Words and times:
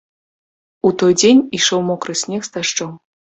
У 0.89 0.91
той 1.01 1.13
дзень 1.19 1.43
ішоў 1.59 1.85
мокры 1.91 2.17
снег 2.23 2.41
з 2.47 2.53
дажджом. 2.59 2.91